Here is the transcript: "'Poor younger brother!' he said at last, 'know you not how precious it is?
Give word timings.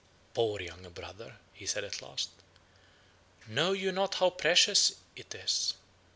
"'Poor 0.33 0.59
younger 0.59 0.89
brother!' 0.89 1.37
he 1.53 1.67
said 1.67 1.83
at 1.83 2.01
last, 2.01 2.29
'know 3.45 3.71
you 3.71 3.91
not 3.91 4.15
how 4.15 4.31
precious 4.31 4.93
it 5.15 5.35
is? 5.35 5.75